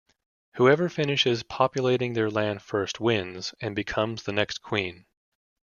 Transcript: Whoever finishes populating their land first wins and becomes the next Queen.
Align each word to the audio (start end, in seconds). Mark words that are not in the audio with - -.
Whoever 0.55 0.89
finishes 0.89 1.43
populating 1.43 2.13
their 2.13 2.31
land 2.31 2.63
first 2.63 2.99
wins 2.99 3.53
and 3.61 3.75
becomes 3.75 4.23
the 4.23 4.33
next 4.33 4.63
Queen. 4.63 5.05